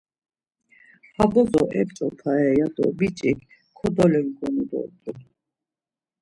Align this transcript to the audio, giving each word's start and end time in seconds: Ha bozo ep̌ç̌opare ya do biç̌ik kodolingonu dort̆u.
Ha 1.15 1.23
bozo 1.31 1.61
ep̌ç̌opare 1.79 2.49
ya 2.59 2.67
do 2.75 2.85
biç̌ik 2.97 3.39
kodolingonu 3.77 4.63
dort̆u. 4.69 5.11